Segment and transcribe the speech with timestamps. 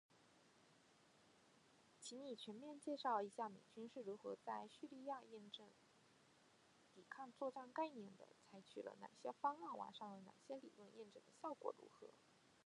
[1.99, 5.69] 请你全面介绍一下美军是如何在叙利亚验证
[6.91, 12.09] “抵抗作战概念”的，采取了哪些方法，完善了哪些理论，验证的效果如何？